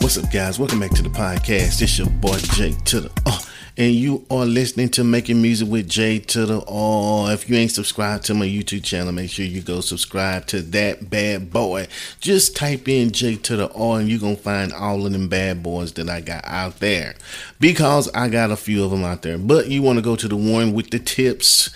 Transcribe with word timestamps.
What's 0.00 0.18
up, 0.18 0.30
guys? 0.30 0.58
Welcome 0.58 0.80
back 0.80 0.90
to 0.92 1.02
the 1.02 1.08
podcast. 1.08 1.80
It's 1.80 1.98
your 1.98 2.08
boy 2.08 2.36
Jay 2.36 2.72
to 2.84 3.00
the 3.00 3.10
oh, 3.26 3.40
and 3.76 3.94
you 3.94 4.26
are 4.30 4.44
listening 4.44 4.90
to 4.90 5.04
Making 5.04 5.40
Music 5.40 5.66
with 5.66 5.88
Jay 5.88 6.18
to 6.18 6.44
the 6.46 6.62
oh. 6.68 7.28
If 7.30 7.48
you 7.48 7.56
ain't 7.56 7.70
subscribed 7.70 8.24
to 8.26 8.34
my 8.34 8.44
YouTube 8.46 8.84
channel, 8.84 9.12
make 9.12 9.30
sure 9.30 9.46
you 9.46 9.62
go 9.62 9.80
subscribe 9.80 10.46
to 10.48 10.60
that 10.60 11.08
bad 11.08 11.50
boy. 11.50 11.88
Just 12.20 12.54
type 12.54 12.88
in 12.88 13.12
Jay 13.12 13.36
to 13.36 13.56
the 13.56 13.72
oh, 13.72 13.94
and 13.94 14.08
you're 14.08 14.20
gonna 14.20 14.36
find 14.36 14.72
all 14.72 15.06
of 15.06 15.12
them 15.12 15.28
bad 15.28 15.62
boys 15.62 15.92
that 15.94 16.08
I 16.10 16.20
got 16.20 16.44
out 16.44 16.80
there. 16.80 17.14
Because 17.58 18.10
I 18.14 18.28
got 18.28 18.50
a 18.50 18.56
few 18.56 18.84
of 18.84 18.90
them 18.90 19.04
out 19.04 19.22
there. 19.22 19.38
But 19.38 19.68
you 19.68 19.80
want 19.82 19.96
to 19.98 20.02
go 20.02 20.16
to 20.16 20.28
the 20.28 20.36
one 20.36 20.74
with 20.74 20.90
the 20.90 20.98
tips 20.98 21.70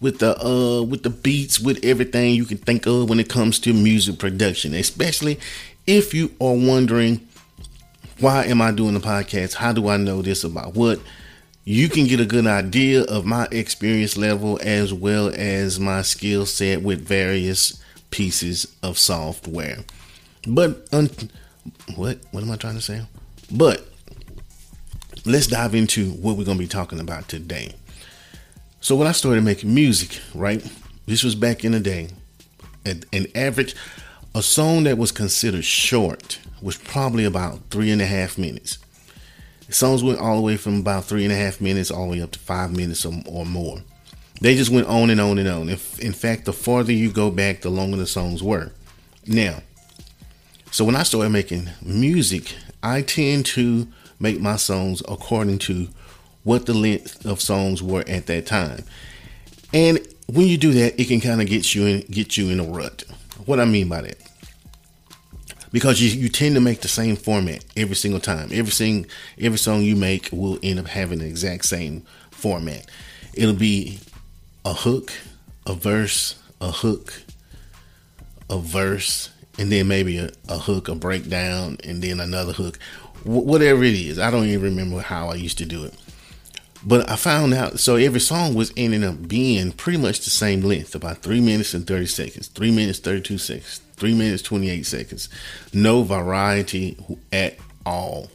with 0.00 0.18
the 0.18 0.36
uh 0.44 0.82
with 0.82 1.02
the 1.02 1.10
beats 1.10 1.60
with 1.60 1.82
everything 1.84 2.34
you 2.34 2.44
can 2.44 2.58
think 2.58 2.86
of 2.86 3.08
when 3.08 3.20
it 3.20 3.28
comes 3.28 3.58
to 3.60 3.72
music 3.72 4.18
production 4.18 4.74
especially 4.74 5.38
if 5.86 6.12
you 6.12 6.26
are 6.40 6.52
wondering 6.52 7.26
why 8.24 8.46
am 8.46 8.62
I 8.62 8.70
doing 8.70 8.94
the 8.94 9.00
podcast? 9.00 9.52
How 9.52 9.74
do 9.74 9.86
I 9.88 9.98
know 9.98 10.22
this 10.22 10.44
about 10.44 10.74
what? 10.74 10.98
You 11.66 11.90
can 11.90 12.06
get 12.06 12.20
a 12.20 12.24
good 12.24 12.46
idea 12.46 13.02
of 13.02 13.26
my 13.26 13.46
experience 13.50 14.16
level 14.16 14.58
as 14.62 14.94
well 14.94 15.30
as 15.34 15.78
my 15.78 16.00
skill 16.00 16.46
set 16.46 16.80
with 16.82 17.06
various 17.06 17.82
pieces 18.10 18.74
of 18.82 18.98
software. 18.98 19.84
But 20.48 20.88
un- 20.90 21.10
what 21.96 22.18
what 22.30 22.42
am 22.42 22.50
I 22.50 22.56
trying 22.56 22.76
to 22.76 22.80
say? 22.80 23.02
But 23.50 23.86
let's 25.26 25.46
dive 25.46 25.74
into 25.74 26.12
what 26.12 26.38
we're 26.38 26.46
going 26.46 26.56
to 26.56 26.64
be 26.64 26.68
talking 26.68 27.00
about 27.00 27.28
today. 27.28 27.74
So 28.80 28.96
when 28.96 29.06
I 29.06 29.12
started 29.12 29.44
making 29.44 29.74
music, 29.74 30.18
right? 30.34 30.66
This 31.04 31.22
was 31.22 31.34
back 31.34 31.62
in 31.62 31.72
the 31.72 31.80
day. 31.80 32.08
An 32.86 33.26
average 33.34 33.76
a 34.34 34.42
song 34.42 34.82
that 34.82 34.98
was 34.98 35.12
considered 35.12 35.64
short 35.64 36.40
was 36.60 36.76
probably 36.76 37.24
about 37.24 37.60
three 37.70 37.90
and 37.92 38.02
a 38.02 38.06
half 38.06 38.36
minutes. 38.36 38.78
Songs 39.70 40.02
went 40.02 40.18
all 40.18 40.36
the 40.36 40.42
way 40.42 40.56
from 40.56 40.80
about 40.80 41.04
three 41.04 41.22
and 41.24 41.32
a 41.32 41.36
half 41.36 41.60
minutes 41.60 41.90
all 41.90 42.06
the 42.06 42.12
way 42.16 42.22
up 42.22 42.32
to 42.32 42.38
five 42.40 42.76
minutes 42.76 43.06
or, 43.06 43.14
or 43.26 43.46
more. 43.46 43.82
They 44.40 44.56
just 44.56 44.72
went 44.72 44.88
on 44.88 45.10
and 45.10 45.20
on 45.20 45.38
and 45.38 45.48
on. 45.48 45.68
If, 45.68 46.00
in 46.00 46.12
fact, 46.12 46.46
the 46.46 46.52
farther 46.52 46.92
you 46.92 47.12
go 47.12 47.30
back, 47.30 47.60
the 47.60 47.70
longer 47.70 47.96
the 47.96 48.06
songs 48.06 48.42
were. 48.42 48.72
Now, 49.26 49.62
so 50.72 50.84
when 50.84 50.96
I 50.96 51.04
started 51.04 51.30
making 51.30 51.70
music, 51.80 52.56
I 52.82 53.02
tend 53.02 53.46
to 53.46 53.86
make 54.18 54.40
my 54.40 54.56
songs 54.56 55.00
according 55.08 55.58
to 55.60 55.88
what 56.42 56.66
the 56.66 56.74
length 56.74 57.24
of 57.24 57.40
songs 57.40 57.82
were 57.82 58.04
at 58.08 58.26
that 58.26 58.46
time. 58.46 58.84
And 59.72 60.00
when 60.26 60.48
you 60.48 60.58
do 60.58 60.72
that, 60.72 61.00
it 61.00 61.06
can 61.06 61.20
kind 61.20 61.40
of 61.40 61.46
get 61.46 61.74
you 61.74 61.86
in 61.86 62.00
get 62.10 62.36
you 62.36 62.50
in 62.50 62.58
a 62.58 62.64
rut. 62.64 63.04
What 63.46 63.60
I 63.60 63.64
mean 63.64 63.88
by 63.88 64.02
that 64.02 64.23
because 65.74 66.00
you, 66.00 66.08
you 66.08 66.28
tend 66.28 66.54
to 66.54 66.60
make 66.60 66.82
the 66.82 66.88
same 66.88 67.16
format 67.16 67.64
every 67.76 67.96
single 67.96 68.20
time. 68.20 68.48
Every 68.52 68.70
sing, 68.70 69.06
every 69.40 69.58
song 69.58 69.82
you 69.82 69.96
make 69.96 70.28
will 70.30 70.56
end 70.62 70.78
up 70.78 70.86
having 70.86 71.18
the 71.18 71.26
exact 71.26 71.64
same 71.64 72.04
format. 72.30 72.86
It'll 73.34 73.56
be 73.56 73.98
a 74.64 74.72
hook, 74.72 75.12
a 75.66 75.74
verse, 75.74 76.40
a 76.60 76.70
hook, 76.70 77.24
a 78.48 78.60
verse, 78.60 79.30
and 79.58 79.72
then 79.72 79.88
maybe 79.88 80.18
a, 80.18 80.30
a 80.48 80.58
hook, 80.58 80.88
a 80.88 80.94
breakdown, 80.94 81.78
and 81.82 82.00
then 82.00 82.20
another 82.20 82.52
hook. 82.52 82.78
Wh- 83.24 83.44
whatever 83.44 83.82
it 83.82 83.94
is, 83.94 84.20
I 84.20 84.30
don't 84.30 84.46
even 84.46 84.62
remember 84.62 85.00
how 85.00 85.30
I 85.30 85.34
used 85.34 85.58
to 85.58 85.66
do 85.66 85.86
it. 85.86 85.94
But 86.86 87.10
I 87.10 87.16
found 87.16 87.52
out 87.52 87.80
so 87.80 87.96
every 87.96 88.20
song 88.20 88.54
was 88.54 88.72
ending 88.76 89.02
up 89.02 89.26
being 89.26 89.72
pretty 89.72 89.98
much 89.98 90.20
the 90.20 90.30
same 90.30 90.60
length, 90.60 90.94
about 90.94 91.18
three 91.18 91.40
minutes 91.40 91.74
and 91.74 91.84
thirty 91.84 92.06
seconds, 92.06 92.46
three 92.46 92.70
minutes 92.70 93.00
thirty 93.00 93.22
two 93.22 93.38
seconds, 93.38 93.80
three 93.96 94.14
minutes 94.14 94.42
28 94.42 94.84
seconds. 94.86 95.28
No 95.72 96.02
variety 96.02 96.96
at 97.32 97.56
all. 97.86 98.30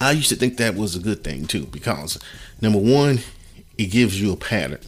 I 0.00 0.12
used 0.12 0.28
to 0.28 0.36
think 0.36 0.56
that 0.56 0.76
was 0.76 0.94
a 0.94 1.00
good 1.00 1.24
thing 1.24 1.46
too, 1.46 1.66
because 1.66 2.18
number 2.60 2.78
one, 2.78 3.20
it 3.76 3.86
gives 3.86 4.20
you 4.20 4.32
a 4.32 4.36
pattern. 4.36 4.80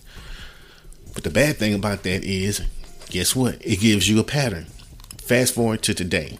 But 1.14 1.24
the 1.24 1.30
bad 1.30 1.56
thing 1.56 1.74
about 1.74 2.04
that 2.04 2.24
is, 2.24 2.62
guess 3.08 3.34
what? 3.34 3.64
It 3.64 3.80
gives 3.80 4.08
you 4.08 4.20
a 4.20 4.24
pattern. 4.24 4.66
Fast 5.18 5.54
forward 5.54 5.82
to 5.82 5.94
today. 5.94 6.38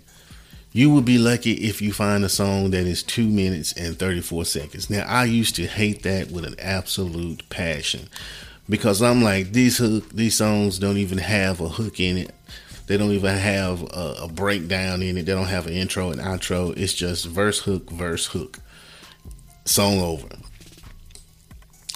You 0.73 0.91
will 0.91 1.03
be 1.03 1.19
lucky 1.19 1.53
if 1.53 1.83
you 1.83 1.93
find 1.93 2.25
a 2.25 2.29
song 2.29 2.71
that 2.71 2.87
is 2.87 3.03
two 3.03 3.27
minutes 3.27 3.73
and 3.73 3.99
34 3.99 4.45
seconds. 4.45 4.89
Now, 4.89 5.05
I 5.05 5.25
used 5.25 5.57
to 5.57 5.67
hate 5.67 6.05
that 6.05 6.31
with 6.31 6.45
an 6.45 6.55
absolute 6.61 7.49
passion 7.51 8.09
because 8.69 9.03
I'm 9.03 9.21
like, 9.21 9.51
these 9.51 9.79
hook, 9.79 10.11
these 10.11 10.37
songs 10.37 10.79
don't 10.79 10.97
even 10.97 11.19
have 11.19 11.61
a 11.61 11.69
hook 11.69 11.99
in 11.99 12.17
it. 12.19 12.31
They 12.91 12.97
don't 12.97 13.13
even 13.13 13.37
have 13.37 13.85
a, 13.85 14.17
a 14.23 14.29
breakdown 14.29 15.01
in 15.01 15.17
it. 15.17 15.23
They 15.23 15.33
don't 15.33 15.47
have 15.47 15.69
an 15.69 15.75
intro 15.75 16.11
and 16.11 16.21
outro. 16.21 16.77
It's 16.77 16.93
just 16.93 17.25
verse 17.25 17.61
hook, 17.61 17.89
verse 17.89 18.27
hook, 18.27 18.59
song 19.65 20.01
over. 20.01 20.27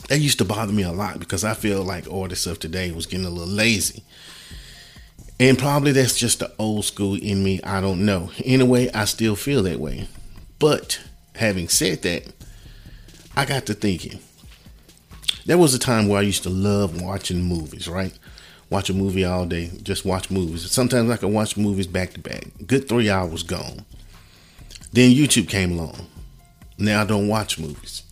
That 0.06 0.21
used 0.21 0.38
to 0.38 0.44
bother 0.44 0.72
me 0.72 0.84
a 0.84 0.93
lot 0.93 1.19
because 1.19 1.43
I 1.43 1.55
feel 1.55 1.82
like 1.82 2.09
artists 2.09 2.47
of 2.47 2.60
today 2.60 2.93
was 2.93 3.06
getting 3.06 3.27
a 3.27 3.31
little 3.31 3.53
lazy. 3.53 4.05
And 5.41 5.59
probably 5.59 5.91
that's 5.91 6.16
just 6.16 6.38
the 6.38 6.53
old 6.60 6.84
school 6.84 7.16
in 7.16 7.43
me. 7.43 7.61
I 7.65 7.81
don't 7.81 8.05
know. 8.06 8.31
Anyway, 8.44 8.88
I 8.93 9.06
still 9.06 9.34
feel 9.34 9.65
that 9.65 9.81
way. 9.81 10.06
But 10.61 11.00
having 11.34 11.69
said 11.69 12.03
that, 12.03 12.32
I 13.34 13.47
got 13.47 13.66
to 13.66 13.75
thinking. 13.75 14.21
There 15.44 15.59
was 15.59 15.75
a 15.75 15.81
time 15.81 16.06
where 16.06 16.21
I 16.21 16.22
used 16.22 16.44
to 16.44 16.50
love 16.50 17.03
watching 17.03 17.43
movies, 17.43 17.88
right? 17.88 18.16
Watch 18.71 18.91
a 18.91 18.95
movie 18.95 19.25
all 19.25 19.47
day, 19.47 19.71
just 19.83 20.05
watch 20.05 20.31
movies. 20.31 20.71
Sometimes 20.71 21.11
I 21.11 21.17
can 21.17 21.33
watch 21.33 21.57
movies 21.57 21.87
back 21.87 22.13
to 22.15 22.21
back. 22.21 22.45
Good 22.67 22.89
three 22.89 23.11
hours 23.11 23.43
gone. 23.43 23.85
Then 24.93 25.13
YouTube 25.13 25.49
came 25.49 25.73
along. 25.73 26.07
Now 26.79 27.03
I 27.03 27.05
don't 27.05 27.29
watch 27.29 27.59
movies. 27.59 28.03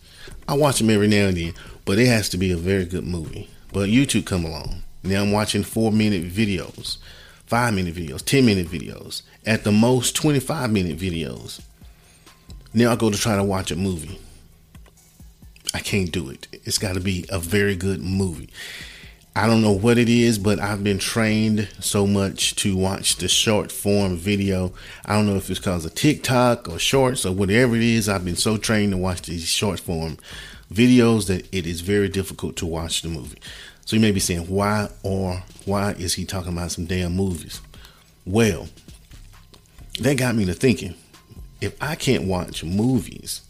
I 0.47 0.53
watch 0.55 0.79
them 0.79 0.89
every 0.89 1.07
now 1.07 1.27
and 1.27 1.37
then, 1.37 1.53
but 1.85 1.99
it 1.99 2.07
has 2.07 2.29
to 2.29 2.37
be 2.37 2.51
a 2.51 2.57
very 2.57 2.85
good 2.85 3.05
movie. 3.05 3.49
But 3.71 3.89
YouTube 3.89 4.25
come 4.25 4.45
along. 4.45 4.83
Now 5.03 5.21
I'm 5.21 5.31
watching 5.31 5.63
four 5.63 5.91
minute 5.91 6.29
videos, 6.29 6.97
five 7.45 7.73
minute 7.73 7.95
videos, 7.95 8.23
10 8.23 8.45
minute 8.45 8.67
videos, 8.67 9.21
at 9.45 9.63
the 9.63 9.71
most 9.71 10.15
25 10.15 10.71
minute 10.71 10.97
videos. 10.97 11.61
Now 12.73 12.91
I 12.91 12.95
go 12.95 13.09
to 13.09 13.17
try 13.17 13.35
to 13.35 13.43
watch 13.43 13.71
a 13.71 13.75
movie. 13.75 14.19
I 15.73 15.79
can't 15.79 16.11
do 16.11 16.29
it. 16.29 16.47
It's 16.63 16.77
got 16.77 16.93
to 16.93 16.99
be 16.99 17.25
a 17.29 17.39
very 17.39 17.75
good 17.75 18.01
movie. 18.01 18.49
I 19.35 19.47
don't 19.47 19.63
know 19.63 19.71
what 19.71 19.97
it 19.97 20.09
is, 20.09 20.37
but 20.37 20.59
I've 20.59 20.83
been 20.83 20.99
trained 20.99 21.67
so 21.79 22.05
much 22.05 22.55
to 22.57 22.77
watch 22.77 23.15
the 23.15 23.27
short 23.27 23.71
form 23.71 24.15
video. 24.15 24.73
I 25.05 25.15
don't 25.15 25.25
know 25.25 25.37
if 25.37 25.49
it's 25.49 25.59
because 25.59 25.85
of 25.85 25.95
TikTok 25.95 26.69
or 26.69 26.77
shorts 26.77 27.25
or 27.25 27.33
whatever 27.33 27.75
it 27.75 27.81
is. 27.81 28.07
I've 28.07 28.25
been 28.25 28.35
so 28.35 28.57
trained 28.57 28.91
to 28.91 28.97
watch 28.97 29.23
these 29.23 29.47
short 29.47 29.79
form 29.79 30.17
videos 30.71 31.27
that 31.27 31.47
it 31.51 31.65
is 31.65 31.81
very 31.81 32.09
difficult 32.09 32.55
to 32.57 32.67
watch 32.67 33.01
the 33.01 33.09
movie. 33.09 33.39
So 33.85 33.95
you 33.95 34.01
may 34.01 34.11
be 34.11 34.19
saying, 34.19 34.47
why 34.47 34.89
or 35.01 35.41
why 35.65 35.93
is 35.93 36.13
he 36.13 36.25
talking 36.25 36.53
about 36.53 36.71
some 36.71 36.85
damn 36.85 37.15
movies? 37.15 37.59
Well, 38.25 38.67
that 39.99 40.17
got 40.17 40.35
me 40.35 40.45
to 40.45 40.53
thinking 40.53 40.93
if 41.59 41.75
I 41.81 41.95
can't 41.95 42.25
watch 42.25 42.63
movies, 42.63 43.41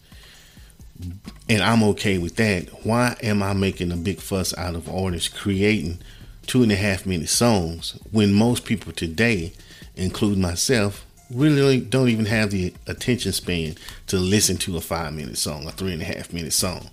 and 1.49 1.61
I'm 1.61 1.83
okay 1.83 2.17
with 2.17 2.35
that. 2.37 2.85
Why 2.85 3.15
am 3.21 3.43
I 3.43 3.53
making 3.53 3.91
a 3.91 3.97
big 3.97 4.19
fuss 4.19 4.57
out 4.57 4.75
of 4.75 4.89
artists 4.89 5.29
creating 5.29 5.99
two 6.45 6.63
and 6.63 6.71
a 6.71 6.75
half 6.75 7.05
minute 7.05 7.29
songs 7.29 7.99
when 8.11 8.33
most 8.33 8.65
people 8.65 8.91
today, 8.91 9.53
including 9.95 10.41
myself, 10.41 11.05
really 11.29 11.79
don't 11.79 12.09
even 12.09 12.25
have 12.25 12.51
the 12.51 12.73
attention 12.87 13.31
span 13.31 13.75
to 14.07 14.17
listen 14.17 14.57
to 14.57 14.77
a 14.77 14.81
five 14.81 15.13
minute 15.13 15.37
song, 15.37 15.67
a 15.67 15.71
three 15.71 15.93
and 15.93 16.01
a 16.01 16.05
half 16.05 16.31
minute 16.31 16.53
song? 16.53 16.89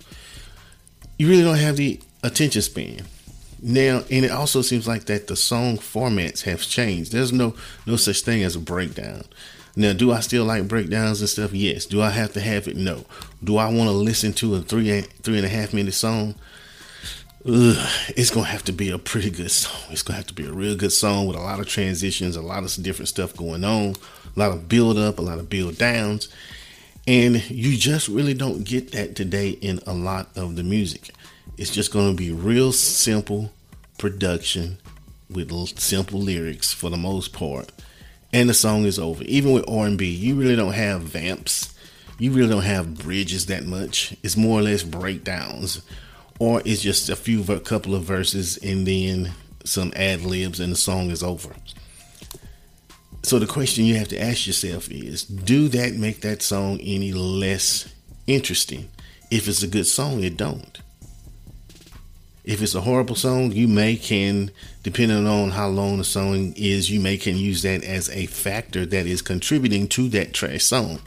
You 1.17 1.29
really 1.29 1.43
don't 1.43 1.57
have 1.57 1.77
the 1.77 1.99
attention 2.23 2.61
span. 2.61 3.01
Now, 3.61 4.03
and 4.09 4.25
it 4.25 4.31
also 4.31 4.63
seems 4.63 4.87
like 4.87 5.05
that 5.05 5.27
the 5.27 5.35
song 5.35 5.77
formats 5.77 6.41
have 6.43 6.61
changed. 6.61 7.11
There's 7.11 7.31
no 7.31 7.55
no 7.85 7.95
such 7.95 8.21
thing 8.21 8.43
as 8.43 8.55
a 8.55 8.59
breakdown. 8.59 9.23
Now, 9.75 9.93
do 9.93 10.11
I 10.11 10.19
still 10.19 10.43
like 10.45 10.67
breakdowns 10.67 11.21
and 11.21 11.29
stuff? 11.29 11.53
Yes. 11.53 11.85
Do 11.85 12.01
I 12.01 12.09
have 12.09 12.33
to 12.33 12.41
have 12.41 12.67
it? 12.67 12.75
No. 12.75 13.05
Do 13.43 13.57
I 13.57 13.65
want 13.67 13.89
to 13.89 13.95
listen 13.95 14.33
to 14.33 14.55
a 14.55 14.61
three 14.61 15.01
three 15.01 15.37
and 15.37 15.45
a 15.45 15.49
half 15.49 15.73
minute 15.73 15.93
song? 15.93 16.35
Ugh, 17.43 17.89
it's 18.15 18.29
gonna 18.29 18.45
have 18.45 18.63
to 18.65 18.71
be 18.71 18.91
a 18.91 18.99
pretty 18.99 19.31
good 19.31 19.49
song. 19.49 19.81
It's 19.89 20.03
gonna 20.03 20.17
have 20.17 20.27
to 20.27 20.33
be 20.33 20.45
a 20.45 20.51
real 20.51 20.75
good 20.75 20.91
song 20.91 21.25
with 21.25 21.35
a 21.35 21.41
lot 21.41 21.59
of 21.59 21.67
transitions, 21.67 22.35
a 22.35 22.41
lot 22.41 22.63
of 22.63 22.83
different 22.83 23.09
stuff 23.09 23.35
going 23.35 23.63
on, 23.63 23.95
a 24.35 24.39
lot 24.39 24.51
of 24.51 24.69
build 24.69 24.99
up, 24.99 25.17
a 25.17 25.23
lot 25.23 25.39
of 25.39 25.49
build 25.49 25.79
downs, 25.79 26.29
and 27.07 27.49
you 27.49 27.77
just 27.77 28.07
really 28.07 28.35
don't 28.35 28.63
get 28.63 28.91
that 28.91 29.15
today 29.15 29.49
in 29.49 29.79
a 29.87 29.93
lot 29.93 30.29
of 30.35 30.55
the 30.55 30.61
music. 30.61 31.09
It's 31.57 31.71
just 31.71 31.91
gonna 31.91 32.13
be 32.13 32.31
real 32.31 32.71
simple 32.71 33.51
production 33.97 34.77
with 35.27 35.51
simple 35.79 36.19
lyrics 36.19 36.71
for 36.71 36.91
the 36.91 36.97
most 36.97 37.33
part 37.33 37.71
and 38.33 38.49
the 38.49 38.53
song 38.53 38.85
is 38.85 38.99
over. 38.99 39.23
Even 39.25 39.51
with 39.51 39.69
R&B, 39.69 40.05
you 40.05 40.35
really 40.35 40.55
don't 40.55 40.73
have 40.73 41.01
vamps. 41.03 41.73
You 42.17 42.31
really 42.31 42.49
don't 42.49 42.63
have 42.63 42.99
bridges 42.99 43.47
that 43.47 43.65
much. 43.65 44.15
It's 44.23 44.37
more 44.37 44.59
or 44.59 44.63
less 44.63 44.83
breakdowns, 44.83 45.81
or 46.39 46.61
it's 46.65 46.81
just 46.81 47.09
a 47.09 47.15
few, 47.15 47.43
a 47.51 47.59
couple 47.59 47.95
of 47.95 48.03
verses, 48.03 48.57
and 48.57 48.85
then 48.85 49.31
some 49.63 49.91
ad 49.95 50.21
libs, 50.21 50.59
and 50.59 50.71
the 50.71 50.77
song 50.77 51.09
is 51.09 51.23
over. 51.23 51.55
So 53.23 53.37
the 53.37 53.47
question 53.47 53.85
you 53.85 53.95
have 53.95 54.07
to 54.09 54.21
ask 54.21 54.47
yourself 54.47 54.89
is 54.89 55.23
do 55.23 55.67
that 55.69 55.93
make 55.93 56.21
that 56.21 56.41
song 56.41 56.79
any 56.81 57.11
less 57.11 57.93
interesting? 58.27 58.89
If 59.29 59.47
it's 59.47 59.63
a 59.63 59.67
good 59.67 59.87
song, 59.87 60.23
it 60.23 60.37
don't. 60.37 60.81
If 62.43 62.61
it's 62.61 62.73
a 62.73 62.81
horrible 62.81 63.15
song, 63.15 63.51
you 63.51 63.67
may 63.67 63.95
can, 63.95 64.49
depending 64.81 65.27
on 65.27 65.51
how 65.51 65.67
long 65.67 65.97
the 65.99 66.03
song 66.03 66.53
is, 66.55 66.89
you 66.89 66.99
may 66.99 67.17
can 67.17 67.37
use 67.37 67.61
that 67.61 67.83
as 67.83 68.09
a 68.09 68.25
factor 68.25 68.85
that 68.87 69.05
is 69.05 69.21
contributing 69.21 69.87
to 69.89 70.09
that 70.09 70.33
trash 70.33 70.63
song. 70.63 70.99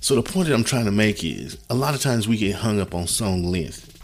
So 0.00 0.14
the 0.14 0.22
point 0.22 0.46
that 0.46 0.54
I'm 0.54 0.62
trying 0.62 0.84
to 0.84 0.92
make 0.92 1.24
is 1.24 1.58
a 1.68 1.74
lot 1.74 1.94
of 1.94 2.00
times 2.00 2.28
we 2.28 2.36
get 2.36 2.54
hung 2.54 2.78
up 2.78 2.94
on 2.94 3.08
song 3.08 3.42
length. 3.42 4.00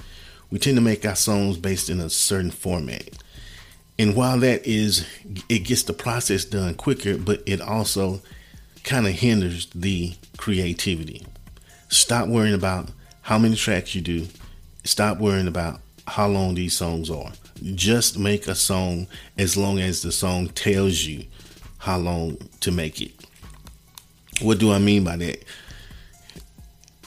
We 0.50 0.58
tend 0.58 0.76
to 0.76 0.82
make 0.82 1.06
our 1.06 1.14
songs 1.14 1.56
based 1.56 1.88
in 1.88 2.00
a 2.00 2.10
certain 2.10 2.50
format. 2.50 3.08
And 3.96 4.16
while 4.16 4.40
that 4.40 4.66
is, 4.66 5.06
it 5.48 5.60
gets 5.60 5.84
the 5.84 5.92
process 5.92 6.44
done 6.44 6.74
quicker, 6.74 7.16
but 7.16 7.44
it 7.46 7.60
also 7.60 8.20
kind 8.82 9.06
of 9.06 9.12
hinders 9.12 9.66
the 9.66 10.14
creativity. 10.36 11.24
Stop 11.88 12.26
worrying 12.26 12.54
about 12.54 12.88
how 13.20 13.38
many 13.38 13.54
tracks 13.54 13.94
you 13.94 14.00
do. 14.00 14.26
Stop 14.82 15.18
worrying 15.18 15.46
about 15.46 15.81
how 16.06 16.28
long 16.28 16.54
these 16.54 16.76
songs 16.76 17.10
are. 17.10 17.32
Just 17.74 18.18
make 18.18 18.46
a 18.48 18.54
song 18.54 19.06
as 19.38 19.56
long 19.56 19.78
as 19.78 20.02
the 20.02 20.12
song 20.12 20.48
tells 20.48 21.04
you 21.04 21.24
how 21.78 21.98
long 21.98 22.36
to 22.60 22.70
make 22.70 23.00
it. 23.00 23.12
What 24.40 24.58
do 24.58 24.72
I 24.72 24.78
mean 24.78 25.04
by 25.04 25.16
that? 25.16 25.44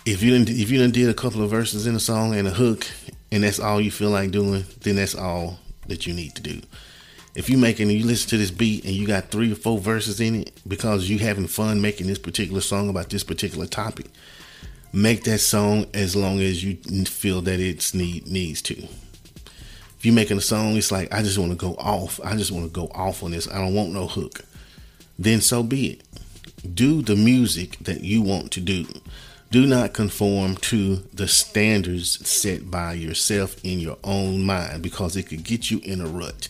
If 0.06 0.22
you 0.22 0.32
didn't, 0.32 0.50
if 0.50 0.70
you 0.70 0.80
done 0.80 0.92
did 0.92 1.10
a 1.10 1.14
couple 1.14 1.42
of 1.42 1.50
verses 1.50 1.88
in 1.88 1.96
a 1.96 2.00
song 2.00 2.36
and 2.36 2.48
a 2.48 2.52
hook, 2.52 2.86
and 3.32 3.44
that's 3.44 3.60
all 3.60 3.82
you 3.82 3.92
feel 3.92 4.12
like 4.12 4.32
doing, 4.32 4.66
then 4.82 4.96
that's 4.96 5.16
all 5.16 5.60
that 5.88 6.06
you 6.06 6.14
need 6.14 6.36
to 6.36 6.42
do. 6.42 6.62
If 7.36 7.50
you 7.50 7.58
making 7.58 7.90
you 7.90 8.06
listen 8.06 8.30
to 8.30 8.38
this 8.38 8.52
beat 8.52 8.86
and 8.86 8.94
you 8.94 9.06
got 9.06 9.30
three 9.30 9.52
or 9.52 9.56
four 9.56 9.78
verses 9.78 10.22
in 10.22 10.36
it 10.36 10.62
because 10.66 11.10
you 11.10 11.20
having 11.20 11.48
fun 11.48 11.82
making 11.82 12.08
this 12.08 12.20
particular 12.20 12.62
song 12.62 12.88
about 12.88 13.10
this 13.10 13.24
particular 13.24 13.66
topic, 13.66 14.06
make 14.96 15.26
that 15.26 15.40
song 15.40 15.86
as 15.94 16.16
long 16.16 16.40
as 16.40 16.64
you 16.64 16.78
feel 17.06 17.42
that 17.42 17.60
it's 17.60 17.94
need 17.94 18.28
needs 18.28 18.62
to. 18.64 18.76
If 19.98 20.06
you're 20.06 20.16
making 20.16 20.38
a 20.38 20.42
song, 20.42 20.78
it's 20.78 20.92
like 20.92 21.14
I 21.14 21.22
just 21.22 21.38
want 21.38 21.52
to 21.52 21.58
go 21.58 21.74
off. 21.76 22.20
I 22.24 22.36
just 22.38 22.52
want 22.52 22.66
to 22.66 22.72
go 22.72 22.88
off 22.96 23.22
on 23.22 23.32
this. 23.32 23.48
I 23.48 23.58
don't 23.58 23.74
want 23.74 23.92
no 23.92 24.08
hook. 24.08 24.46
Then 25.20 25.42
so 25.42 25.64
be 25.64 25.88
it. 25.88 26.76
Do 26.76 27.02
the 27.02 27.16
music 27.16 27.78
that 27.82 28.02
you 28.02 28.22
want 28.22 28.52
to 28.52 28.62
do. 28.62 28.86
Do 29.52 29.68
not 29.68 29.94
conform 29.94 30.56
to 30.58 30.98
the 31.14 31.28
standards 31.28 32.28
set 32.28 32.72
by 32.72 32.94
yourself 32.94 33.58
in 33.64 33.80
your 33.80 33.98
own 34.04 34.44
mind 34.44 34.82
because 34.82 35.16
it 35.16 35.24
could 35.24 35.44
get 35.44 35.70
you 35.70 35.80
in 35.84 36.02
a 36.02 36.08
rut. 36.08 36.48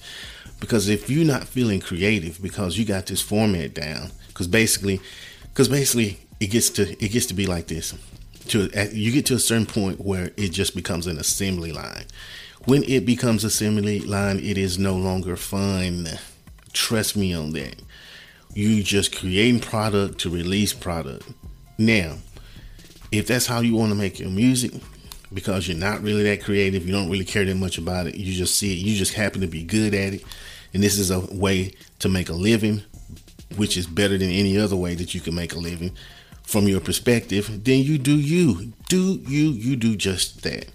Because 0.60 0.88
if 0.88 1.10
you're 1.10 1.26
not 1.26 1.48
feeling 1.48 1.80
creative 1.80 2.42
because 2.42 2.78
you 2.78 2.86
got 2.86 3.08
this 3.08 3.22
format 3.22 3.74
down, 3.74 4.12
because 4.28 4.48
basically, 4.48 5.02
because 5.50 5.68
basically 5.68 6.20
it 6.40 6.48
gets 6.48 6.70
to 6.72 6.92
it 7.04 7.12
gets 7.12 7.26
to 7.28 7.34
be 7.34 7.48
like 7.48 7.68
this. 7.68 7.94
To 8.50 8.70
you 8.94 9.12
get 9.12 9.26
to 9.28 9.36
a 9.36 9.40
certain 9.40 9.66
point 9.66 10.00
where 10.00 10.32
it 10.38 10.50
just 10.50 10.76
becomes 10.76 11.08
an 11.08 11.18
assembly 11.18 11.72
line. 11.72 12.06
When 12.66 12.84
it 12.84 13.06
becomes 13.06 13.44
assembly 13.44 14.00
line, 14.00 14.40
it 14.40 14.58
is 14.58 14.78
no 14.78 14.96
longer 14.96 15.36
fun. 15.36 16.08
Trust 16.74 17.16
me 17.16 17.34
on 17.34 17.54
that. 17.54 17.76
You 18.54 18.84
just 18.84 19.16
creating 19.16 19.62
product 19.62 20.20
to 20.20 20.30
release 20.30 20.74
product. 20.74 21.28
Now, 21.78 22.18
if 23.12 23.28
that's 23.28 23.48
how 23.48 23.62
you 23.62 23.76
want 23.76 23.92
to 23.92 23.96
make 23.96 24.20
your 24.20 24.30
music, 24.30 24.72
because 25.34 25.68
you're 25.68 25.78
not 25.78 26.02
really 26.02 26.24
that 26.24 26.44
creative, 26.44 26.86
you 26.86 26.94
don't 26.94 27.10
really 27.10 27.26
care 27.26 27.46
that 27.46 27.56
much 27.56 27.78
about 27.78 28.08
it, 28.08 28.16
you 28.16 28.34
just 28.34 28.58
see 28.58 28.74
it, 28.74 28.86
you 28.86 28.96
just 28.96 29.14
happen 29.14 29.42
to 29.42 29.48
be 29.48 29.64
good 29.64 29.94
at 29.94 30.14
it, 30.14 30.24
and 30.74 30.82
this 30.82 30.98
is 30.98 31.12
a 31.12 31.20
way 31.36 31.74
to 32.00 32.10
make 32.10 32.30
a 32.30 32.34
living, 32.34 32.84
which 33.58 33.76
is 33.78 33.88
better 33.88 34.18
than 34.18 34.30
any 34.30 34.58
other 34.58 34.76
way 34.76 34.96
that 34.96 35.14
you 35.14 35.22
can 35.22 35.36
make 35.36 35.54
a 35.54 35.60
living 35.60 35.92
from 36.46 36.68
your 36.68 36.80
perspective, 36.80 37.64
then 37.64 37.82
you 37.84 37.98
do 37.98 38.16
you. 38.16 38.74
Do 38.88 39.22
you, 39.28 39.50
you 39.50 39.76
do 39.76 39.96
just 39.96 40.44
that. 40.44 40.68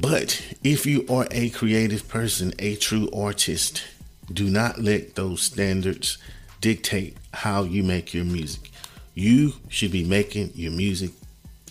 But 0.00 0.54
if 0.62 0.84
you 0.84 1.06
are 1.08 1.26
a 1.30 1.50
creative 1.50 2.08
person, 2.08 2.52
a 2.58 2.76
true 2.76 3.08
artist, 3.14 3.84
do 4.30 4.50
not 4.50 4.80
let 4.80 5.14
those 5.14 5.40
standards 5.40 6.18
dictate 6.60 7.16
how 7.32 7.62
you 7.62 7.82
make 7.82 8.12
your 8.12 8.24
music. 8.24 8.70
You 9.14 9.54
should 9.68 9.92
be 9.92 10.04
making 10.04 10.52
your 10.54 10.72
music 10.72 11.12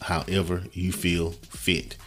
however 0.01 0.63
you 0.73 0.91
feel 0.91 1.31
fit. 1.49 1.97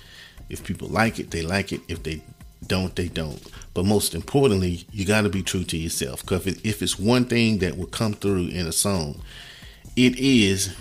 If 0.49 0.65
people 0.65 0.89
like 0.89 1.19
it, 1.19 1.31
they 1.31 1.43
like 1.43 1.73
it. 1.73 1.83
If 1.87 2.03
they 2.03 2.23
don't, 2.67 2.97
they 2.97 3.09
don't. 3.09 3.41
But 3.75 3.85
most 3.85 4.15
importantly, 4.15 4.87
you 4.91 5.05
got 5.05 5.23
to 5.23 5.29
be 5.29 5.43
true 5.43 5.65
to 5.65 5.77
yourself. 5.77 6.23
Because 6.23 6.47
if 6.47 6.83
it's 6.83 6.99
one 6.99 7.27
thing 7.27 7.59
that 7.59 7.77
will 7.77 7.87
come 7.87 8.15
through 8.15 8.49
in 8.49 8.67
a 8.67 8.73
song, 8.73 9.21
it 9.99 10.17
is 10.21 10.77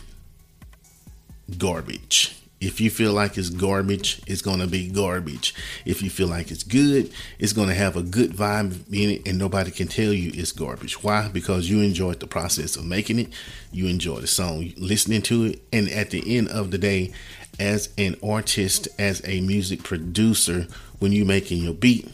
garbage. 1.58 2.36
If 2.62 2.80
you 2.80 2.92
feel 2.92 3.14
like 3.14 3.36
it's 3.36 3.50
garbage, 3.50 4.22
it's 4.28 4.44
going 4.44 4.60
to 4.60 4.68
be 4.68 4.90
garbage. 4.90 5.56
If 5.86 6.04
you 6.04 6.12
feel 6.12 6.28
like 6.28 6.52
it's 6.52 6.62
good, 6.62 7.12
it's 7.40 7.54
going 7.54 7.70
to 7.70 7.74
have 7.74 7.96
a 7.96 8.04
good 8.04 8.34
vibe 8.34 8.88
in 8.94 9.10
it, 9.10 9.28
and 9.28 9.40
nobody 9.40 9.72
can 9.72 9.88
tell 9.88 10.14
you 10.14 10.32
it's 10.36 10.52
garbage. 10.52 11.02
Why? 11.04 11.30
Because 11.30 11.68
you 11.68 11.82
enjoyed 11.82 12.20
the 12.20 12.28
process 12.28 12.76
of 12.76 12.86
making 12.86 13.18
it, 13.18 13.30
you 13.72 13.88
enjoy 13.88 14.20
the 14.20 14.28
song, 14.28 14.72
listening 14.78 15.24
to 15.24 15.46
it, 15.46 15.64
and 15.74 15.90
at 15.90 16.12
the 16.12 16.38
end 16.38 16.50
of 16.50 16.70
the 16.70 16.78
day, 16.78 17.12
as 17.60 17.90
an 17.98 18.18
artist, 18.24 18.88
as 19.00 19.24
a 19.26 19.42
music 19.42 19.82
producer, 19.82 20.68
when 21.00 21.12
you're 21.12 21.26
making 21.26 21.64
your 21.64 21.74
beat, 21.74 22.08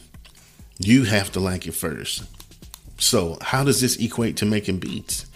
you 0.78 1.04
have 1.04 1.30
to 1.32 1.40
like 1.40 1.66
it 1.66 1.74
first. 1.74 2.24
So, 2.98 3.36
how 3.42 3.62
does 3.62 3.82
this 3.82 3.96
equate 3.96 4.38
to 4.38 4.46
making 4.46 4.78
beats? 4.78 5.26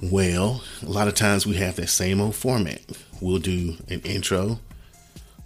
Well, 0.00 0.62
a 0.80 0.88
lot 0.88 1.08
of 1.08 1.14
times 1.14 1.44
we 1.44 1.56
have 1.56 1.74
that 1.76 1.88
same 1.88 2.20
old 2.20 2.36
format. 2.36 2.80
We'll 3.20 3.40
do 3.40 3.76
an 3.88 4.00
intro, 4.02 4.60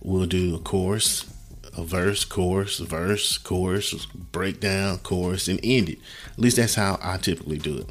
we'll 0.02 0.26
do 0.26 0.54
a 0.54 0.58
chorus, 0.58 1.24
a 1.76 1.82
verse, 1.82 2.26
chorus, 2.26 2.78
verse, 2.78 3.38
chorus, 3.38 4.04
breakdown, 4.04 4.98
chorus, 4.98 5.48
and 5.48 5.58
end 5.62 5.88
it. 5.88 5.98
At 6.32 6.38
least 6.38 6.58
that's 6.58 6.74
how 6.74 6.98
I 7.02 7.16
typically 7.16 7.56
do 7.56 7.78
it. 7.78 7.90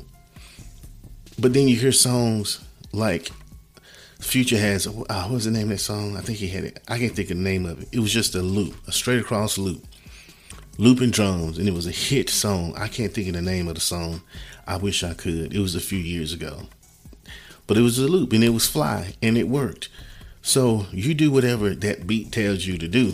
But 1.39 1.53
then 1.53 1.67
you 1.67 1.75
hear 1.75 1.91
songs 1.91 2.63
like 2.91 3.31
Future 4.19 4.59
has, 4.59 4.85
uh, 4.85 4.91
what 4.91 5.31
was 5.31 5.45
the 5.45 5.51
name 5.51 5.63
of 5.63 5.69
that 5.69 5.79
song? 5.79 6.15
I 6.15 6.21
think 6.21 6.37
he 6.37 6.47
had 6.47 6.63
it. 6.63 6.79
I 6.87 6.99
can't 6.99 7.15
think 7.15 7.31
of 7.31 7.37
the 7.37 7.43
name 7.43 7.65
of 7.65 7.81
it. 7.81 7.89
It 7.91 7.99
was 7.99 8.13
just 8.13 8.35
a 8.35 8.41
loop, 8.43 8.75
a 8.87 8.91
straight 8.91 9.19
across 9.19 9.57
loop, 9.57 9.83
looping 10.77 11.11
drums, 11.11 11.57
and 11.57 11.67
it 11.67 11.73
was 11.73 11.87
a 11.87 11.91
hit 11.91 12.29
song. 12.29 12.73
I 12.77 12.87
can't 12.87 13.13
think 13.13 13.27
of 13.27 13.33
the 13.33 13.41
name 13.41 13.67
of 13.67 13.75
the 13.75 13.81
song. 13.81 14.21
I 14.67 14.77
wish 14.77 15.03
I 15.03 15.13
could. 15.13 15.53
It 15.53 15.59
was 15.59 15.75
a 15.75 15.81
few 15.81 15.99
years 15.99 16.33
ago. 16.33 16.63
But 17.67 17.77
it 17.77 17.81
was 17.81 17.99
a 17.99 18.07
loop 18.07 18.33
and 18.33 18.43
it 18.43 18.49
was 18.49 18.67
fly 18.67 19.13
and 19.21 19.37
it 19.37 19.47
worked. 19.47 19.89
So 20.41 20.87
you 20.91 21.13
do 21.13 21.31
whatever 21.31 21.75
that 21.75 22.07
beat 22.07 22.31
tells 22.31 22.65
you 22.65 22.77
to 22.77 22.87
do. 22.87 23.13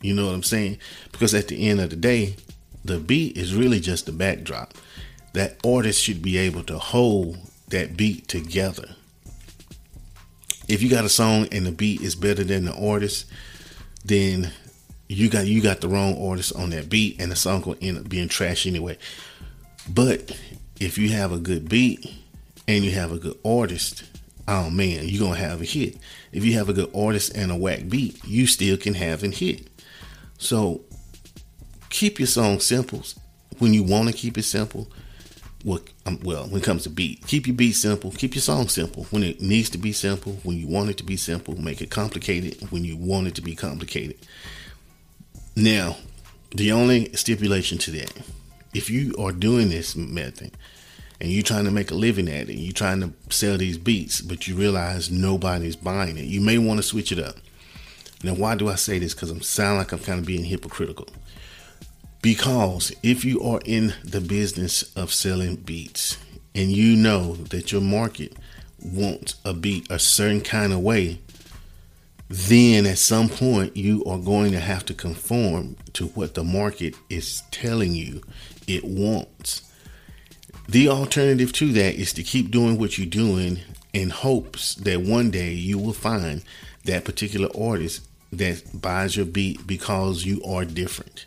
You 0.00 0.14
know 0.14 0.26
what 0.26 0.34
I'm 0.34 0.42
saying? 0.42 0.78
Because 1.12 1.34
at 1.34 1.48
the 1.48 1.68
end 1.68 1.80
of 1.80 1.90
the 1.90 1.96
day, 1.96 2.36
the 2.84 2.98
beat 2.98 3.36
is 3.36 3.54
really 3.54 3.80
just 3.80 4.06
the 4.06 4.12
backdrop. 4.12 4.74
That 5.32 5.58
artist 5.64 6.02
should 6.02 6.22
be 6.22 6.38
able 6.38 6.62
to 6.64 6.78
hold 6.78 7.38
that 7.68 7.96
beat 7.96 8.28
together. 8.28 8.90
If 10.68 10.82
you 10.82 10.88
got 10.88 11.04
a 11.04 11.08
song 11.08 11.48
and 11.50 11.66
the 11.66 11.72
beat 11.72 12.00
is 12.00 12.14
better 12.14 12.44
than 12.44 12.64
the 12.64 12.74
artist, 12.74 13.26
then 14.04 14.52
you 15.10 15.28
got 15.28 15.48
you 15.48 15.60
got 15.60 15.80
the 15.80 15.88
wrong 15.88 16.16
artist 16.24 16.54
on 16.54 16.70
that 16.70 16.88
beat 16.88 17.20
and 17.20 17.32
the 17.32 17.36
song 17.36 17.62
will 17.62 17.76
end 17.82 17.98
up 17.98 18.08
being 18.08 18.28
trash 18.28 18.64
anyway. 18.64 18.96
But 19.88 20.38
if 20.78 20.98
you 20.98 21.08
have 21.08 21.32
a 21.32 21.38
good 21.38 21.68
beat 21.68 22.08
and 22.68 22.84
you 22.84 22.92
have 22.92 23.10
a 23.10 23.18
good 23.18 23.36
artist, 23.44 24.04
oh 24.46 24.70
man, 24.70 25.08
you're 25.08 25.20
gonna 25.20 25.40
have 25.40 25.60
a 25.60 25.64
hit. 25.64 25.96
If 26.30 26.44
you 26.44 26.52
have 26.52 26.68
a 26.68 26.72
good 26.72 26.92
artist 26.94 27.36
and 27.36 27.50
a 27.50 27.56
whack 27.56 27.88
beat, 27.88 28.24
you 28.24 28.46
still 28.46 28.76
can 28.76 28.94
have 28.94 29.24
a 29.24 29.28
hit. 29.28 29.66
So 30.38 30.82
keep 31.88 32.20
your 32.20 32.28
song 32.28 32.60
simple 32.60 33.02
when 33.58 33.74
you 33.74 33.82
want 33.82 34.08
to 34.08 34.14
keep 34.14 34.38
it 34.38 34.44
simple. 34.44 34.86
Well, 35.64 35.80
um, 36.06 36.20
well, 36.22 36.44
when 36.44 36.62
it 36.62 36.64
comes 36.64 36.84
to 36.84 36.88
beat, 36.88 37.26
keep 37.26 37.48
your 37.48 37.56
beat 37.56 37.72
simple. 37.72 38.12
Keep 38.12 38.36
your 38.36 38.42
song 38.42 38.68
simple 38.68 39.08
when 39.10 39.24
it 39.24 39.42
needs 39.42 39.70
to 39.70 39.78
be 39.78 39.92
simple. 39.92 40.34
When 40.44 40.56
you 40.56 40.68
want 40.68 40.88
it 40.90 40.98
to 40.98 41.04
be 41.04 41.16
simple, 41.16 41.60
make 41.60 41.82
it 41.82 41.90
complicated 41.90 42.70
when 42.70 42.84
you 42.84 42.96
want 42.96 43.26
it 43.26 43.34
to 43.34 43.42
be 43.42 43.56
complicated. 43.56 44.16
Now, 45.56 45.96
the 46.54 46.72
only 46.72 47.12
stipulation 47.14 47.78
to 47.78 47.90
that 47.92 48.12
if 48.72 48.88
you 48.88 49.14
are 49.18 49.32
doing 49.32 49.68
this 49.68 49.96
method 49.96 50.52
and 51.20 51.30
you're 51.30 51.42
trying 51.42 51.64
to 51.64 51.70
make 51.70 51.90
a 51.90 51.94
living 51.94 52.28
at 52.28 52.48
it, 52.48 52.54
you're 52.54 52.72
trying 52.72 53.00
to 53.00 53.12
sell 53.28 53.58
these 53.58 53.78
beats, 53.78 54.20
but 54.20 54.46
you 54.46 54.54
realize 54.54 55.10
nobody's 55.10 55.76
buying 55.76 56.16
it, 56.16 56.24
you 56.24 56.40
may 56.40 56.58
want 56.58 56.78
to 56.78 56.82
switch 56.82 57.12
it 57.12 57.18
up. 57.18 57.36
Now, 58.22 58.34
why 58.34 58.54
do 58.54 58.68
I 58.68 58.74
say 58.74 58.98
this? 58.98 59.14
Because 59.14 59.30
I'm 59.30 59.40
sound 59.40 59.78
like 59.78 59.92
I'm 59.92 59.98
kind 59.98 60.20
of 60.20 60.26
being 60.26 60.44
hypocritical. 60.44 61.08
Because 62.22 62.92
if 63.02 63.24
you 63.24 63.42
are 63.42 63.60
in 63.64 63.94
the 64.04 64.20
business 64.20 64.94
of 64.94 65.12
selling 65.12 65.56
beats 65.56 66.18
and 66.54 66.70
you 66.70 66.94
know 66.96 67.34
that 67.34 67.72
your 67.72 67.80
market 67.80 68.34
wants 68.78 69.36
a 69.44 69.54
beat 69.54 69.90
a 69.90 69.98
certain 69.98 70.42
kind 70.42 70.72
of 70.72 70.80
way, 70.80 71.18
then 72.30 72.86
at 72.86 72.96
some 72.96 73.28
point 73.28 73.76
you 73.76 74.04
are 74.04 74.16
going 74.18 74.52
to 74.52 74.60
have 74.60 74.86
to 74.86 74.94
conform 74.94 75.76
to 75.92 76.06
what 76.08 76.34
the 76.34 76.44
market 76.44 76.94
is 77.08 77.42
telling 77.50 77.92
you 77.92 78.22
it 78.68 78.84
wants. 78.84 79.62
The 80.68 80.88
alternative 80.88 81.52
to 81.54 81.72
that 81.72 81.96
is 81.96 82.12
to 82.12 82.22
keep 82.22 82.52
doing 82.52 82.78
what 82.78 82.96
you're 82.96 83.06
doing 83.08 83.58
in 83.92 84.10
hopes 84.10 84.76
that 84.76 85.02
one 85.02 85.32
day 85.32 85.52
you 85.52 85.76
will 85.76 85.92
find 85.92 86.44
that 86.84 87.04
particular 87.04 87.48
artist 87.60 88.06
that 88.32 88.80
buys 88.80 89.16
your 89.16 89.26
beat 89.26 89.66
because 89.66 90.24
you 90.24 90.40
are 90.44 90.64
different. 90.64 91.26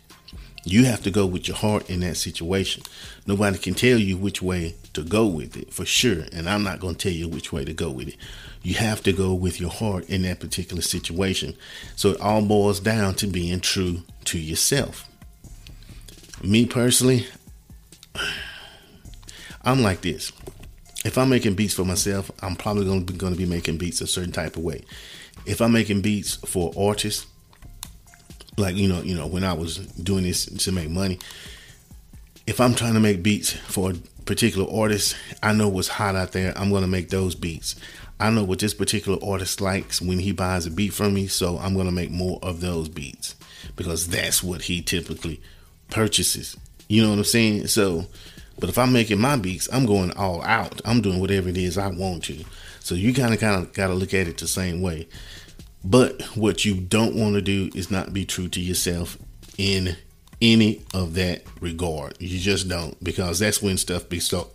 You 0.64 0.86
have 0.86 1.02
to 1.02 1.10
go 1.10 1.26
with 1.26 1.46
your 1.46 1.58
heart 1.58 1.90
in 1.90 2.00
that 2.00 2.16
situation. 2.16 2.82
Nobody 3.26 3.58
can 3.58 3.74
tell 3.74 3.98
you 3.98 4.16
which 4.16 4.40
way 4.40 4.76
to 4.94 5.02
go 5.02 5.26
with 5.26 5.56
it 5.56 5.72
for 5.74 5.84
sure. 5.84 6.24
And 6.32 6.48
I'm 6.48 6.62
not 6.62 6.80
going 6.80 6.94
to 6.94 7.02
tell 7.08 7.12
you 7.12 7.28
which 7.28 7.52
way 7.52 7.64
to 7.64 7.74
go 7.74 7.90
with 7.90 8.08
it. 8.08 8.16
You 8.62 8.74
have 8.76 9.02
to 9.02 9.12
go 9.12 9.34
with 9.34 9.60
your 9.60 9.70
heart 9.70 10.08
in 10.08 10.22
that 10.22 10.40
particular 10.40 10.80
situation. 10.80 11.54
So 11.96 12.10
it 12.10 12.20
all 12.20 12.40
boils 12.42 12.80
down 12.80 13.14
to 13.16 13.26
being 13.26 13.60
true 13.60 14.02
to 14.24 14.38
yourself. 14.38 15.06
Me 16.42 16.64
personally, 16.64 17.26
I'm 19.62 19.82
like 19.82 20.00
this. 20.00 20.32
If 21.04 21.18
I'm 21.18 21.28
making 21.28 21.54
beats 21.54 21.74
for 21.74 21.84
myself, 21.84 22.30
I'm 22.40 22.56
probably 22.56 22.86
going 22.86 23.04
to 23.04 23.12
be, 23.12 23.18
going 23.18 23.34
to 23.34 23.38
be 23.38 23.44
making 23.44 23.76
beats 23.76 24.00
a 24.00 24.06
certain 24.06 24.32
type 24.32 24.56
of 24.56 24.62
way. 24.62 24.84
If 25.44 25.60
I'm 25.60 25.72
making 25.72 26.00
beats 26.00 26.36
for 26.36 26.72
artists, 26.76 27.26
like 28.56 28.76
you 28.76 28.88
know, 28.88 29.02
you 29.02 29.14
know, 29.14 29.26
when 29.26 29.44
I 29.44 29.52
was 29.52 29.78
doing 29.78 30.24
this 30.24 30.46
to 30.46 30.72
make 30.72 30.90
money, 30.90 31.18
if 32.46 32.60
I'm 32.60 32.74
trying 32.74 32.94
to 32.94 33.00
make 33.00 33.22
beats 33.22 33.52
for 33.52 33.90
a 33.90 33.94
particular 34.24 34.70
artist, 34.72 35.16
I 35.42 35.52
know 35.52 35.68
what's 35.68 35.88
hot 35.88 36.16
out 36.16 36.32
there. 36.32 36.56
I'm 36.56 36.70
to 36.70 36.86
make 36.86 37.10
those 37.10 37.34
beats. 37.34 37.76
I 38.20 38.30
know 38.30 38.44
what 38.44 38.60
this 38.60 38.74
particular 38.74 39.18
artist 39.22 39.60
likes 39.60 40.00
when 40.00 40.20
he 40.20 40.32
buys 40.32 40.66
a 40.66 40.70
beat 40.70 40.92
from 40.92 41.14
me, 41.14 41.26
so 41.26 41.58
I'm 41.58 41.74
to 41.74 41.90
make 41.90 42.10
more 42.10 42.38
of 42.42 42.60
those 42.60 42.88
beats 42.88 43.34
because 43.76 44.08
that's 44.08 44.42
what 44.42 44.62
he 44.62 44.82
typically 44.82 45.40
purchases. 45.90 46.56
You 46.88 47.02
know 47.02 47.10
what 47.10 47.18
I'm 47.18 47.24
saying? 47.24 47.66
So, 47.68 48.06
but 48.58 48.68
if 48.68 48.78
I'm 48.78 48.92
making 48.92 49.20
my 49.20 49.36
beats, 49.36 49.68
I'm 49.72 49.84
going 49.84 50.12
all 50.12 50.42
out. 50.42 50.80
I'm 50.84 51.00
doing 51.00 51.18
whatever 51.18 51.48
it 51.48 51.56
is 51.56 51.76
I 51.76 51.88
want 51.88 52.24
to. 52.24 52.44
So 52.80 52.94
you 52.94 53.14
kind 53.14 53.34
of 53.34 53.40
kind 53.40 53.60
of 53.62 53.72
got 53.72 53.88
to 53.88 53.94
look 53.94 54.14
at 54.14 54.28
it 54.28 54.38
the 54.38 54.46
same 54.46 54.80
way. 54.80 55.08
But 55.84 56.22
what 56.34 56.64
you 56.64 56.74
don't 56.76 57.14
want 57.14 57.34
to 57.34 57.42
do 57.42 57.70
is 57.74 57.90
not 57.90 58.14
be 58.14 58.24
true 58.24 58.48
to 58.48 58.60
yourself 58.60 59.18
in 59.58 59.96
any 60.40 60.82
of 60.94 61.14
that 61.14 61.42
regard. 61.60 62.16
You 62.20 62.38
just 62.38 62.68
don't 62.68 63.02
because 63.04 63.38
that's 63.38 63.62
when 63.62 63.76
stuff 63.76 64.08
be 64.08 64.20
so 64.20 64.50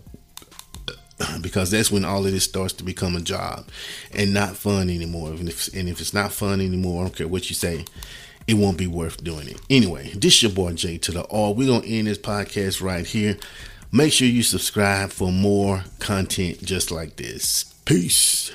because 1.42 1.72
that's 1.72 1.92
when 1.92 2.06
all 2.06 2.26
of 2.26 2.32
this 2.32 2.46
starts 2.46 2.74
to 2.74 2.84
become 2.84 3.16
a 3.16 3.22
job 3.22 3.68
and 4.14 4.34
not 4.34 4.56
fun 4.56 4.90
anymore. 4.90 5.32
And 5.32 5.50
if, 5.50 5.68
and 5.74 5.90
if 5.90 6.00
it's 6.02 6.14
not 6.14 6.32
fun 6.32 6.62
anymore, 6.62 7.02
I 7.02 7.06
don't 7.06 7.16
care 7.16 7.28
what 7.28 7.50
you 7.50 7.56
say, 7.56 7.86
it 8.48 8.56
won't 8.56 8.78
be 8.78 8.88
worth 8.88 9.24
doing 9.24 9.48
it. 9.48 9.62
Anyway, 9.70 10.12
this 10.16 10.42
your 10.42 10.52
boy 10.52 10.74
Jay 10.74 10.98
to 11.00 11.12
the 11.12 11.22
all. 11.24 11.54
We're 11.54 11.68
gonna 11.68 11.86
end 11.86 12.08
this 12.08 12.18
podcast 12.18 12.82
right 12.82 13.06
here. 13.06 13.38
Make 13.92 14.14
sure 14.14 14.28
you 14.28 14.44
subscribe 14.44 15.10
for 15.12 15.32
more 15.32 15.84
content 16.00 16.64
just 16.64 16.92
like 16.92 17.16
this. 17.16 17.64
Peace. 17.86 18.52